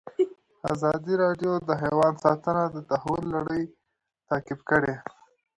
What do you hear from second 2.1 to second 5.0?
ساتنه د تحول لړۍ تعقیب کړې.